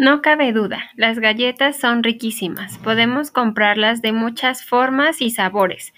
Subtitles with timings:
[0.00, 2.78] No cabe duda, las galletas son riquísimas.
[2.78, 5.92] Podemos comprarlas de muchas formas y sabores.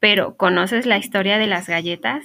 [0.00, 2.24] Pero, ¿conoces la historia de las galletas?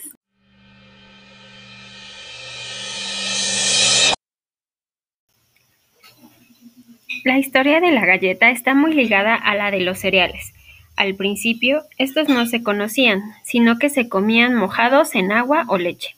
[7.24, 10.52] La historia de la galleta está muy ligada a la de los cereales.
[10.96, 16.16] Al principio, estos no se conocían, sino que se comían mojados en agua o leche.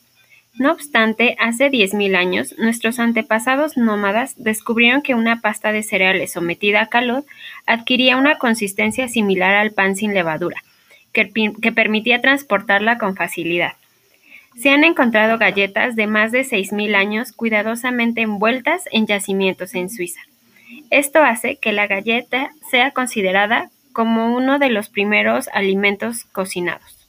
[0.57, 6.81] No obstante, hace 10.000 años, nuestros antepasados nómadas descubrieron que una pasta de cereales sometida
[6.81, 7.25] a calor
[7.65, 10.63] adquiría una consistencia similar al pan sin levadura,
[11.11, 11.29] que,
[11.61, 13.73] que permitía transportarla con facilidad.
[14.57, 20.21] Se han encontrado galletas de más de 6.000 años cuidadosamente envueltas en yacimientos en Suiza.
[20.89, 27.04] Esto hace que la galleta sea considerada como uno de los primeros alimentos cocinados.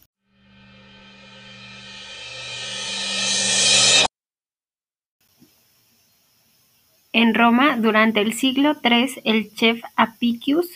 [7.19, 10.69] En Roma, durante el siglo III, el chef Apicius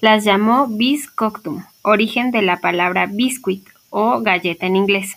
[0.00, 5.16] las llamó biscoctum, origen de la palabra biscuit o galleta en inglés.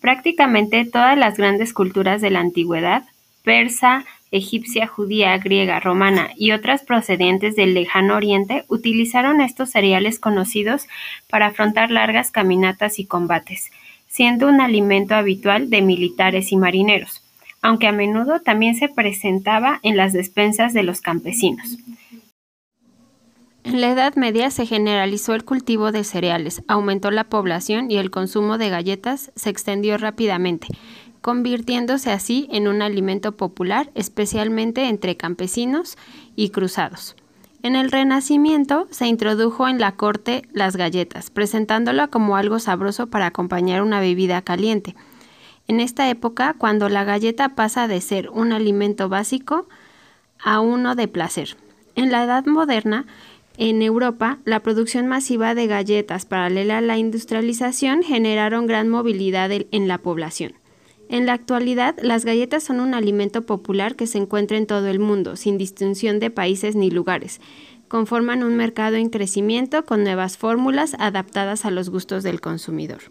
[0.00, 3.04] Prácticamente todas las grandes culturas de la antigüedad,
[3.44, 10.88] persa, egipcia, judía, griega, romana y otras procedentes del lejano oriente, utilizaron estos cereales conocidos
[11.30, 13.70] para afrontar largas caminatas y combates,
[14.08, 17.22] siendo un alimento habitual de militares y marineros
[17.66, 21.78] aunque a menudo también se presentaba en las despensas de los campesinos.
[23.64, 28.12] En la Edad Media se generalizó el cultivo de cereales, aumentó la población y el
[28.12, 30.68] consumo de galletas se extendió rápidamente,
[31.20, 35.98] convirtiéndose así en un alimento popular, especialmente entre campesinos
[36.36, 37.16] y cruzados.
[37.64, 43.26] En el Renacimiento se introdujo en la corte las galletas, presentándola como algo sabroso para
[43.26, 44.94] acompañar una bebida caliente
[45.68, 49.68] en esta época cuando la galleta pasa de ser un alimento básico
[50.38, 51.56] a uno de placer.
[51.94, 53.06] En la Edad Moderna,
[53.58, 59.88] en Europa, la producción masiva de galletas paralela a la industrialización generaron gran movilidad en
[59.88, 60.52] la población.
[61.08, 64.98] En la actualidad, las galletas son un alimento popular que se encuentra en todo el
[64.98, 67.40] mundo, sin distinción de países ni lugares.
[67.88, 73.02] Conforman un mercado en crecimiento con nuevas fórmulas adaptadas a los gustos del consumidor.